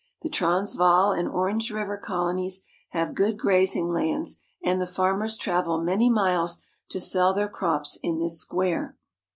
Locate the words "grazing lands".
3.37-4.41